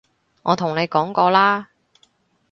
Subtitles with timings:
[0.41, 1.69] 我同你講過啦